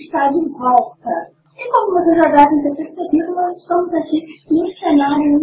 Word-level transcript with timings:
está 0.00 0.28
de 0.28 0.48
volta. 0.52 1.10
E 1.56 1.70
como 1.70 1.92
vocês 1.92 2.16
já 2.16 2.28
devem 2.30 2.62
ter 2.62 2.76
percebido, 2.76 3.34
nós 3.34 3.56
estamos 3.56 3.92
aqui 3.94 4.26
em 4.50 4.62
um 4.62 4.66
cenário 4.66 5.38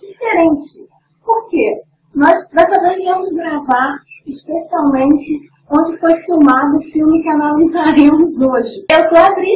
diferente. 0.00 0.88
Por 1.24 1.48
quê? 1.48 1.82
Nós 2.14 2.48
dessa 2.50 2.80
vez 2.80 2.96
viemos 2.96 3.32
gravar 3.32 3.98
especialmente 4.26 5.40
onde 5.70 5.98
foi 5.98 6.14
filmado 6.22 6.78
o 6.78 6.82
filme 6.82 7.22
que 7.22 7.28
analisaremos 7.28 8.40
hoje. 8.40 8.84
Eu 8.90 9.04
sou 9.04 9.18
a 9.18 9.26
Adri, 9.26 9.54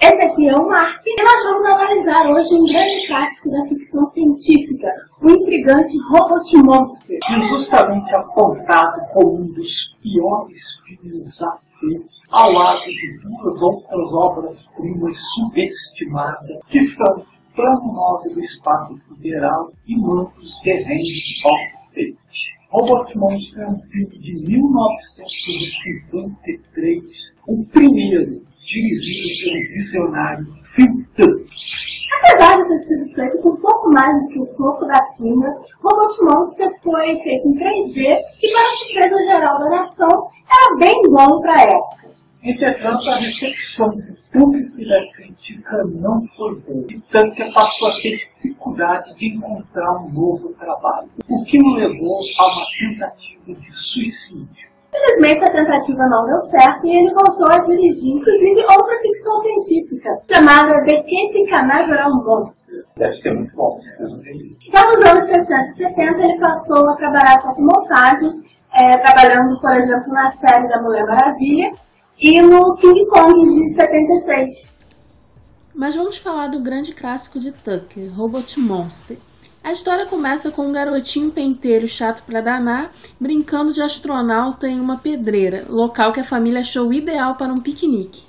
esse 0.00 0.26
aqui 0.26 0.48
é 0.48 0.56
o 0.56 0.68
Mark, 0.68 1.02
e 1.04 1.22
nós 1.22 1.42
vamos 1.42 1.66
analisar 1.66 2.30
hoje 2.30 2.54
um 2.54 2.64
grande 2.66 3.06
clássico 3.06 3.50
da 3.50 3.64
ficção 3.66 4.10
científica, 4.12 4.92
o 5.22 5.30
intrigante 5.30 5.96
Robot 6.10 6.56
Monster. 6.64 7.18
E 7.30 7.40
justamente 7.48 8.14
apontado 8.14 9.00
como 9.12 9.40
um 9.40 9.46
dos 9.46 9.96
piores 10.02 10.58
filmes 10.84 11.36
já 11.36 11.58
feitos, 11.80 12.20
ao 12.30 12.52
lado 12.52 12.84
de 12.84 13.18
duas 13.22 13.62
outras 13.62 14.12
obras-primas 14.12 15.16
subestimadas, 15.34 16.62
que 16.68 16.80
são 16.82 17.24
Plano 17.54 17.92
9 17.94 18.34
do 18.34 18.40
Espaço 18.40 18.94
Sideral 18.96 19.72
e 19.86 19.96
Muitos 19.96 20.60
Terrenos 20.60 21.42
of 21.46 21.76
Fate. 21.96 22.54
Robot 22.70 23.16
Monster 23.16 23.62
é 23.62 23.68
um 23.68 23.78
filme 23.78 24.18
de 24.18 24.34
1953, 24.34 27.32
o 27.48 27.64
primeiro 27.72 28.42
dirigido 28.66 29.28
pelo 29.42 29.60
visionário 29.72 30.46
Phil. 30.74 31.06
Apesar 32.20 32.56
de 32.56 32.68
ter 32.68 32.78
sido 32.80 33.08
feito 33.14 33.38
com 33.38 33.48
um 33.50 33.56
pouco 33.56 33.90
mais 33.90 34.14
do 34.24 34.28
que 34.28 34.38
o 34.40 34.46
topo 34.46 34.84
da 34.84 35.00
quina, 35.14 35.56
Robot 35.82 36.22
Monster 36.22 36.70
foi 36.82 37.18
feito 37.22 37.48
em 37.48 37.54
3D 37.54 38.18
e, 38.42 38.52
para 38.52 38.70
surpresa 38.70 39.16
geral 39.24 39.58
da 39.58 39.70
nação, 39.70 40.28
era 40.50 40.76
bem 40.76 41.00
bom 41.08 41.40
para 41.40 41.54
a 41.54 41.62
época. 41.62 42.06
Entretanto, 42.42 43.08
a 43.10 43.18
recepção 43.18 43.88
do 43.88 44.14
público 44.32 44.80
e 44.80 44.88
da 44.88 45.06
crítica 45.12 45.84
não 45.84 46.26
foi 46.36 46.54
boa. 46.60 46.86
Tanto 47.10 47.34
que 47.34 47.52
passou 47.52 47.88
a 47.88 48.00
ter 48.00 48.30
dificuldade 48.36 49.12
de 49.16 49.34
encontrar 49.34 50.02
um 50.02 50.12
novo 50.12 50.54
trabalho, 50.54 51.10
que 51.46 51.58
o 51.58 51.68
levou 51.68 52.20
a 52.38 52.46
uma 52.46 52.66
tentativa 52.78 53.60
de 53.60 53.76
suicídio. 53.76 54.66
Infelizmente, 54.96 55.44
a 55.44 55.52
tentativa 55.52 56.06
não 56.06 56.26
deu 56.26 56.40
certo 56.50 56.86
e 56.86 56.90
ele 56.90 57.12
voltou 57.12 57.46
a 57.50 57.58
dirigir, 57.58 58.14
inclusive, 58.14 58.64
outra 58.64 58.98
ficção 59.00 59.36
científica, 59.38 60.08
chamada 60.30 60.84
The 60.84 60.96
Cape 60.96 61.46
Canaveral 61.50 62.14
Monster. 62.24 62.84
Deve 62.96 63.14
ser 63.14 63.34
muito 63.34 63.54
bom. 63.54 63.78
Só 64.70 64.90
nos 64.90 65.04
anos 65.04 65.26
60 65.26 65.54
e 65.54 65.72
70 65.72 66.22
ele 66.22 66.38
passou 66.38 66.88
a 66.88 66.96
trabalhar 66.96 67.38
só 67.40 67.52
com 67.54 67.62
montagem, 67.62 68.42
é, 68.72 68.96
trabalhando, 68.98 69.60
por 69.60 69.72
exemplo, 69.72 70.12
na 70.12 70.32
série 70.32 70.68
da 70.68 70.80
Mulher 70.80 71.04
Maravilha 71.06 71.72
e 72.18 72.40
no 72.40 72.76
King 72.76 73.06
Kong 73.06 73.42
de 73.42 73.74
76. 73.74 74.76
Mas 75.74 75.94
vamos 75.94 76.16
falar 76.16 76.48
do 76.48 76.60
grande 76.60 76.94
clássico 76.94 77.38
de 77.38 77.52
Tucker, 77.52 78.10
Robot 78.16 78.58
Monster. 78.58 79.18
A 79.66 79.72
história 79.72 80.06
começa 80.06 80.52
com 80.52 80.68
um 80.68 80.70
garotinho 80.70 81.32
penteiro 81.32 81.88
chato 81.88 82.22
pra 82.22 82.40
danar, 82.40 82.92
brincando 83.18 83.72
de 83.72 83.82
astronauta 83.82 84.68
em 84.68 84.78
uma 84.78 84.96
pedreira, 84.96 85.66
local 85.68 86.12
que 86.12 86.20
a 86.20 86.24
família 86.24 86.60
achou 86.60 86.92
ideal 86.92 87.34
para 87.34 87.52
um 87.52 87.60
piquenique. 87.60 88.22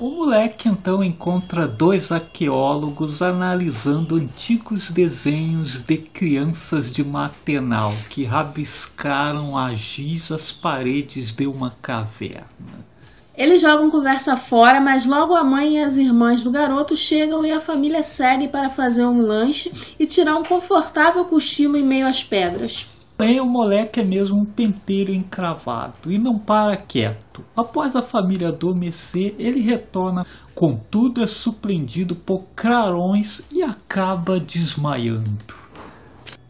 O 0.00 0.10
moleque 0.10 0.68
então 0.68 1.04
encontra 1.04 1.68
dois 1.68 2.10
arqueólogos 2.10 3.22
analisando 3.22 4.16
antigos 4.16 4.90
desenhos 4.90 5.78
de 5.78 5.96
crianças 5.96 6.92
de 6.92 7.04
maternal 7.04 7.92
que 8.10 8.24
rabiscaram 8.24 9.56
a 9.56 9.76
giz 9.76 10.32
as 10.32 10.50
paredes 10.50 11.32
de 11.32 11.46
uma 11.46 11.70
caverna. 11.80 12.91
Eles 13.34 13.62
jogam 13.62 13.90
conversa 13.90 14.36
fora, 14.36 14.78
mas 14.80 15.06
logo 15.06 15.34
a 15.34 15.42
mãe 15.42 15.76
e 15.76 15.78
as 15.78 15.96
irmãs 15.96 16.42
do 16.42 16.50
garoto 16.50 16.96
chegam 16.96 17.44
e 17.44 17.50
a 17.50 17.62
família 17.62 18.02
segue 18.02 18.48
para 18.48 18.68
fazer 18.68 19.06
um 19.06 19.22
lanche 19.22 19.72
e 19.98 20.06
tirar 20.06 20.36
um 20.36 20.44
confortável 20.44 21.24
cochilo 21.24 21.76
em 21.76 21.84
meio 21.84 22.06
às 22.06 22.22
pedras. 22.22 22.86
Porém, 23.16 23.40
o 23.40 23.46
moleque 23.46 24.00
é 24.00 24.04
mesmo 24.04 24.36
um 24.36 24.44
penteiro 24.44 25.12
encravado 25.12 26.10
e 26.10 26.18
não 26.18 26.38
para 26.38 26.76
quieto. 26.76 27.42
Após 27.56 27.96
a 27.96 28.02
família 28.02 28.48
adormecer, 28.48 29.34
ele 29.38 29.60
retorna, 29.60 30.26
contudo 30.54 31.22
é 31.22 31.26
surpreendido 31.26 32.14
por 32.14 32.44
clarões 32.54 33.40
e 33.50 33.62
acaba 33.62 34.40
desmaiando. 34.40 35.62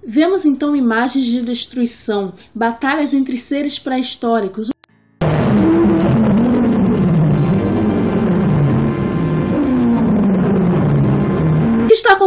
Vemos 0.04 0.44
então 0.44 0.74
imagens 0.74 1.26
de 1.26 1.42
destruição, 1.42 2.32
batalhas 2.52 3.14
entre 3.14 3.38
seres 3.38 3.78
pré-históricos, 3.78 4.71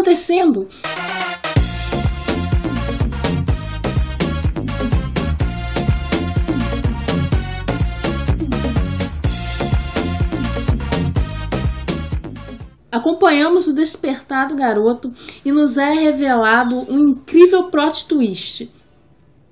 acontecendo? 0.06 0.68
Acompanhamos 12.92 13.68
o 13.68 13.76
despertar 13.76 14.48
do 14.48 14.56
garoto 14.56 15.12
e 15.44 15.52
nos 15.52 15.78
é 15.78 15.92
revelado 15.92 16.80
um 16.90 17.10
incrível 17.10 17.70
plot 17.70 18.08
twist. 18.08 18.72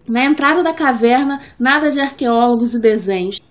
Na 0.08 0.24
entrada 0.24 0.64
da 0.64 0.74
caverna, 0.74 1.42
nada 1.60 1.90
de 1.92 2.00
arqueólogos 2.00 2.74
e 2.74 2.82
desenhos. 2.82 3.42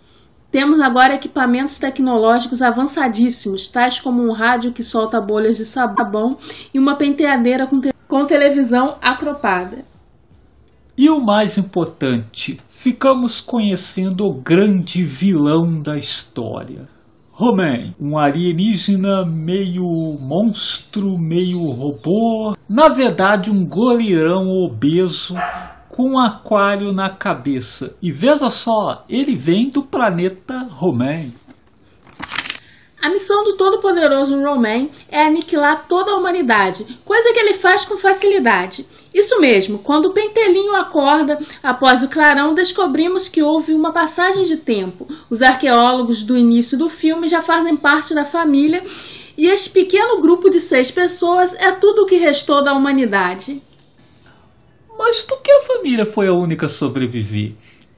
Temos 0.53 0.81
agora 0.81 1.15
equipamentos 1.15 1.79
tecnológicos 1.79 2.61
avançadíssimos, 2.61 3.69
tais 3.69 3.99
como 3.99 4.23
um 4.23 4.33
rádio 4.33 4.71
que 4.71 4.85
solta 4.85 5.19
bolhas 5.19 5.57
de 5.57 5.65
sabão 5.65 6.37
e 6.75 6.79
uma 6.79 6.95
penteadeira 6.95 7.67
com, 7.67 7.81
te 7.81 7.91
com 8.07 8.27
televisão 8.27 8.97
acropada. 9.01 9.83
E 10.95 11.09
o 11.09 11.19
mais 11.19 11.57
importante, 11.57 12.61
ficamos 12.69 13.41
conhecendo 13.41 14.27
o 14.27 14.35
grande 14.35 15.03
vilão 15.03 15.81
da 15.81 15.97
história. 15.97 16.87
Romain, 17.31 17.95
um 17.99 18.19
alienígena 18.19 19.25
meio 19.25 20.19
monstro, 20.21 21.17
meio 21.17 21.65
robô, 21.65 22.55
na 22.69 22.91
verdade 22.91 23.51
um 23.51 23.65
goleirão 23.65 24.51
obeso 24.51 25.35
com 25.93 26.13
um 26.13 26.19
aquário 26.19 26.91
na 26.91 27.11
cabeça. 27.11 27.95
E 28.03 28.11
veja 28.11 28.49
só, 28.49 29.05
ele 29.09 29.37
vem 29.37 29.69
do 29.69 29.83
planeta 29.83 30.67
Romain. 30.71 31.35
A 33.01 33.11
missão 33.11 33.45
do 33.45 33.57
todo-poderoso 33.57 34.41
Romain 34.41 34.91
é 35.09 35.23
aniquilar 35.23 35.87
toda 35.89 36.13
a 36.13 36.17
humanidade, 36.17 36.87
coisa 37.05 37.33
que 37.33 37.39
ele 37.39 37.55
faz 37.55 37.85
com 37.85 37.99
facilidade. 37.99 38.87
Isso 39.13 39.39
mesmo, 39.41 39.81
quando 39.81 40.07
o 40.07 40.13
pentelinho 40.13 40.75
acorda 40.77 41.39
após 41.63 42.03
o 42.03 42.09
clarão, 42.09 42.55
descobrimos 42.55 43.29
que 43.29 43.43
houve 43.43 43.75
uma 43.75 43.93
passagem 43.93 44.45
de 44.45 44.57
tempo. 44.57 45.07
Os 45.29 45.43
arqueólogos 45.43 46.23
do 46.23 46.37
início 46.37 46.79
do 46.79 46.89
filme 46.89 47.29
já 47.29 47.43
fazem 47.43 47.77
parte 47.77 48.15
da 48.15 48.25
família 48.25 48.83
e 49.37 49.47
esse 49.47 49.69
pequeno 49.69 50.21
grupo 50.21 50.49
de 50.49 50.61
seis 50.61 50.91
pessoas 50.91 51.55
é 51.55 51.73
tudo 51.73 52.03
o 52.03 52.07
que 52.07 52.17
restou 52.17 52.65
da 52.65 52.73
humanidade. 52.73 53.61
Mas 55.05 55.21
por 55.21 55.43
que 55.43 55.51
a 55.51 55.63
família 55.63 56.07
foi 56.07 56.29
a 56.29 56.33
única 56.33 56.67
a 56.67 56.69
sobreviver? 56.69 57.55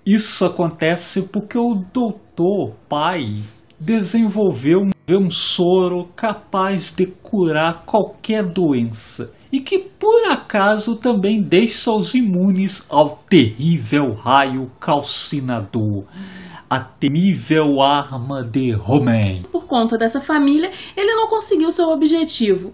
Isso 0.07 0.43
acontece 0.43 1.21
porque 1.21 1.59
o 1.59 1.75
doutor, 1.93 2.73
pai, 2.89 3.43
desenvolveu 3.79 4.81
um 5.11 5.31
soro 5.31 6.09
capaz 6.17 6.95
de 6.97 7.05
curar 7.05 7.85
qualquer 7.85 8.43
doença 8.43 9.31
e 9.53 9.61
que 9.61 9.79
por 9.79 10.31
acaso 10.31 10.97
também 10.97 11.43
deixa 11.43 11.93
os 11.93 12.15
imunes 12.15 12.87
ao 12.89 13.19
terrível 13.29 14.15
raio 14.15 14.73
calcinador, 14.81 16.05
a 16.71 16.81
temível 16.81 17.83
arma 17.83 18.43
de 18.43 18.71
Romain. 18.71 19.43
Por 19.53 19.67
conta 19.67 19.99
dessa 19.99 20.23
família, 20.23 20.73
ele 20.97 21.15
não 21.15 21.29
conseguiu 21.29 21.71
seu 21.71 21.91
objetivo. 21.91 22.73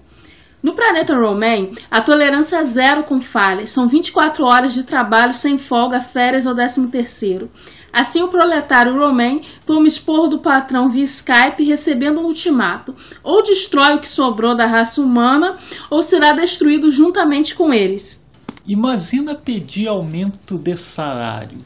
No 0.63 0.75
planeta 0.75 1.15
Romain, 1.15 1.73
a 1.91 2.03
tolerância 2.03 2.59
é 2.59 2.65
zero 2.65 3.05
com 3.05 3.21
falhas. 3.21 3.73
São 3.73 3.89
24 3.89 4.45
horas 4.45 4.75
de 4.75 4.85
trabalho 4.85 5.33
sem 5.33 5.57
folga, 5.57 6.03
férias 6.03 6.45
ou 6.45 6.55
13 6.55 6.89
terceiro. 6.89 7.51
Assim, 7.93 8.23
o 8.23 8.29
proletário 8.29 8.97
Romain 8.97 9.43
toma 9.67 9.89
esporro 9.89 10.29
do 10.29 10.39
patrão 10.39 10.91
via 10.91 11.05
Skype, 11.05 11.65
recebendo 11.65 12.21
um 12.21 12.27
ultimato: 12.27 12.95
ou 13.23 13.43
destrói 13.43 13.97
o 13.97 14.01
que 14.01 14.09
sobrou 14.09 14.55
da 14.55 14.67
raça 14.67 15.01
humana, 15.01 15.57
ou 15.91 16.03
será 16.03 16.33
destruído 16.33 16.91
juntamente 16.91 17.55
com 17.55 17.73
eles. 17.73 18.29
Imagina 18.67 19.35
pedir 19.35 19.89
aumento 19.89 20.59
de 20.59 20.77
salário. 20.77 21.65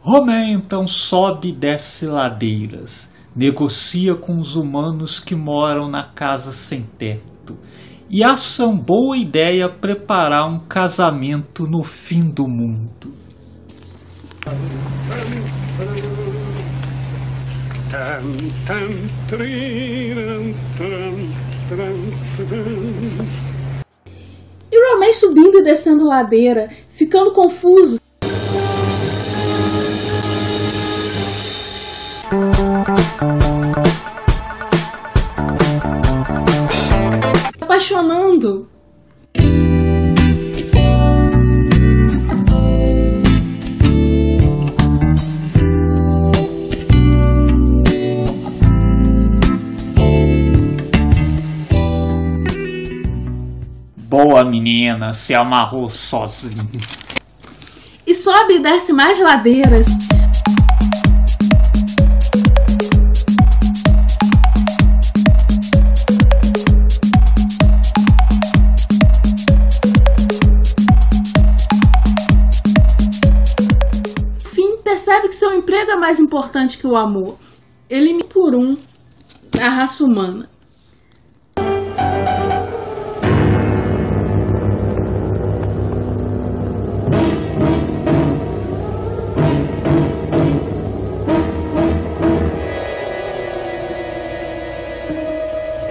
Romain 0.00 0.52
então 0.52 0.86
sobe 0.86 1.48
e 1.48 1.52
desce 1.52 2.06
ladeiras, 2.06 3.10
negocia 3.34 4.14
com 4.14 4.40
os 4.40 4.54
humanos 4.56 5.18
que 5.18 5.34
moram 5.34 5.88
na 5.88 6.04
casa 6.04 6.52
sem 6.52 6.82
teto 6.82 7.56
e 8.08 8.22
acha 8.22 8.64
uma 8.66 8.80
boa 8.80 9.16
ideia 9.16 9.68
preparar 9.68 10.48
um 10.48 10.60
casamento 10.60 11.66
no 11.66 11.82
fim 11.82 12.30
do 12.30 12.46
mundo. 12.46 13.12
E 24.70 24.76
o 24.76 24.94
Romain 24.94 25.12
subindo 25.12 25.58
e 25.58 25.64
descendo 25.64 26.04
ladeira, 26.04 26.70
ficando 26.90 27.32
confuso. 27.32 28.03
Boa 54.16 54.44
menina, 54.44 55.12
se 55.12 55.34
amarrou 55.34 55.90
sozinha. 55.90 56.64
E 58.06 58.14
sobe 58.14 58.54
e 58.54 58.62
desce 58.62 58.92
mais 58.92 59.18
ladeiras. 59.18 59.88
Fim 74.54 74.76
percebe 74.84 75.26
que 75.26 75.34
seu 75.34 75.52
emprego 75.52 75.90
é 75.90 75.96
mais 75.96 76.20
importante 76.20 76.78
que 76.78 76.86
o 76.86 76.94
amor. 76.94 77.36
Ele 77.90 78.22
por 78.22 78.54
um 78.54 78.76
a 79.60 79.68
raça 79.68 80.04
humana. 80.04 80.53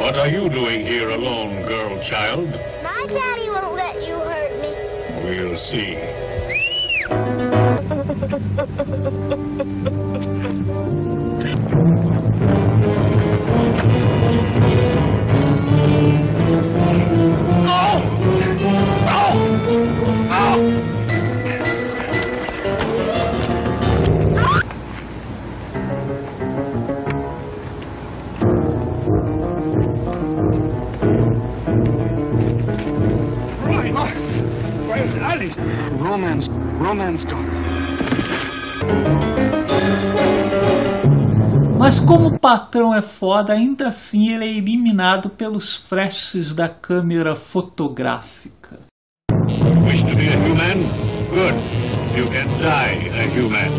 What 0.03 0.17
are 0.17 0.27
you 0.27 0.49
doing 0.49 0.85
here 0.85 1.07
alone, 1.07 1.65
girl 1.65 1.97
child? 2.03 2.49
My 2.83 3.05
daddy 3.07 3.47
won't 3.49 3.73
let 3.73 4.05
you 4.05 4.15
hurt 4.19 4.51
me. 4.59 4.75
We'll 5.23 5.55
see. 5.55 5.95
Alice? 35.23 35.57
Romance, 35.99 36.49
romance. 36.79 37.25
Mas 41.77 41.99
como 41.99 42.27
o 42.27 42.39
patrão 42.39 42.93
é 42.93 43.01
foda, 43.01 43.53
ainda 43.53 43.87
assim 43.89 44.29
ele 44.29 44.45
é 44.45 44.57
eliminado 44.57 45.29
pelos 45.29 45.75
flashes 45.75 46.53
da 46.53 46.69
câmera 46.69 47.35
fotográfica. 47.35 48.79
Wish 49.85 50.03
to 50.03 50.15
be 50.15 50.29
a 50.29 50.37
human? 50.37 50.83
Good. 51.29 51.55
You 52.15 52.27
can 52.27 52.47
die 52.59 53.09
a 53.19 53.25
human. 53.27 53.71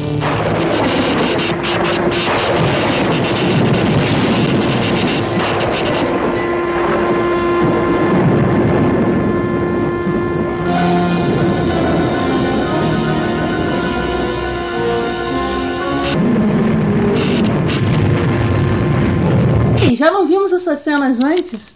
Cenas 21.15 21.23
antes? 21.23 21.75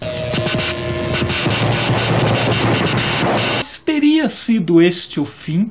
Mas 3.57 3.79
teria 3.79 4.29
sido 4.29 4.81
este 4.81 5.21
o 5.21 5.25
fim? 5.25 5.71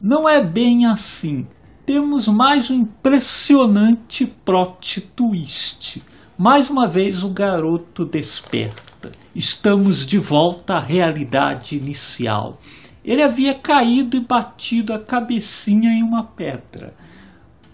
Não 0.00 0.28
é 0.28 0.44
bem 0.44 0.86
assim. 0.86 1.46
Temos 1.84 2.26
mais 2.26 2.70
um 2.70 2.74
impressionante 2.74 4.26
plot 4.26 5.00
twist. 5.14 6.02
Mais 6.36 6.68
uma 6.68 6.86
vez 6.86 7.22
o 7.22 7.30
garoto 7.30 8.04
desperta. 8.04 9.12
Estamos 9.34 10.04
de 10.06 10.18
volta 10.18 10.74
à 10.74 10.80
realidade 10.80 11.76
inicial. 11.76 12.58
Ele 13.04 13.22
havia 13.22 13.54
caído 13.54 14.16
e 14.16 14.20
batido 14.20 14.92
a 14.92 14.98
cabecinha 14.98 15.90
em 15.90 16.02
uma 16.02 16.24
pedra, 16.24 16.92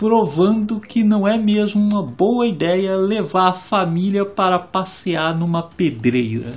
provando 0.03 0.81
que 0.81 1.05
não 1.05 1.29
é 1.29 1.39
mesmo 1.39 1.81
uma 1.81 2.03
boa 2.05 2.45
ideia 2.45 2.97
levar 2.97 3.51
a 3.51 3.53
família 3.53 4.25
para 4.25 4.59
passear 4.59 5.33
numa 5.39 5.63
pedreira. 5.63 6.55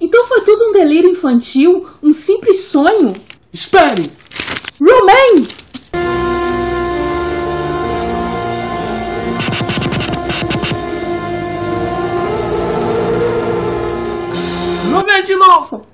Então 0.00 0.24
foi 0.24 0.40
tudo 0.44 0.70
um 0.70 0.72
delírio 0.72 1.10
infantil? 1.10 1.86
Um 2.02 2.10
simples 2.10 2.64
sonho? 2.64 3.12
Espere! 3.52 4.10
Romain! 4.80 5.46
Ver 15.06 15.22
de 15.22 15.36
novo! 15.36 15.93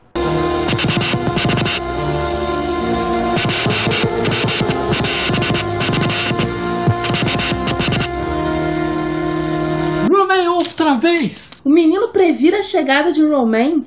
Previra 12.40 12.60
a 12.60 12.62
chegada 12.62 13.12
de 13.12 13.22
Romain. 13.22 13.84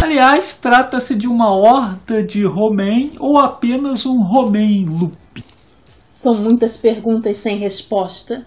Aliás, 0.00 0.54
trata-se 0.54 1.16
de 1.16 1.26
uma 1.26 1.52
horda 1.52 2.22
de 2.22 2.44
Romain 2.46 3.16
ou 3.18 3.36
apenas 3.36 4.06
um 4.06 4.22
Romain 4.22 4.86
loop. 4.88 5.44
São 6.10 6.36
muitas 6.36 6.76
perguntas 6.76 7.38
sem 7.38 7.58
resposta. 7.58 8.46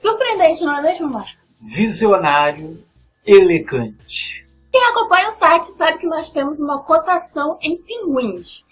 Surpreendente, 0.00 0.64
não 0.64 0.76
é 0.76 0.82
mesmo, 0.82 1.08
Marco? 1.08 1.38
Visionário, 1.62 2.82
elegante. 3.24 4.44
Quem 4.72 4.84
acompanha 4.86 5.28
o 5.28 5.32
site 5.32 5.66
sabe 5.66 5.98
que 5.98 6.06
nós 6.08 6.32
temos 6.32 6.58
uma 6.58 6.82
cotação 6.82 7.56
em 7.62 7.80
pinguins. 7.80 8.65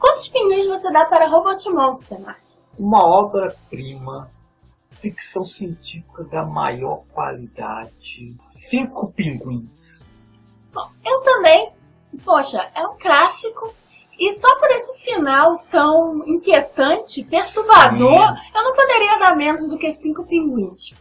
Quantos 0.00 0.28
pinguins 0.28 0.66
você 0.66 0.90
dá 0.90 1.04
para 1.04 1.28
Robot 1.28 1.70
Monster, 1.70 2.18
Marco? 2.20 2.40
Uma 2.78 3.04
obra-prima, 3.04 4.30
ficção 4.92 5.44
científica 5.44 6.24
da 6.24 6.46
maior 6.46 7.04
qualidade. 7.12 8.34
Cinco 8.38 9.12
pinguins. 9.12 10.02
Bom, 10.72 10.88
eu 11.04 11.20
também. 11.20 11.72
Poxa, 12.24 12.66
é 12.74 12.86
um 12.86 12.96
clássico. 12.98 13.74
E 14.18 14.32
só 14.32 14.58
por 14.58 14.70
esse 14.70 14.98
final 15.00 15.58
tão 15.70 16.26
inquietante, 16.26 17.22
perturbador, 17.24 18.36
eu 18.54 18.62
não 18.62 18.74
poderia 18.74 19.18
dar 19.18 19.36
menos 19.36 19.68
do 19.68 19.78
que 19.78 19.92
cinco 19.92 20.24
pinguins. 20.24 20.94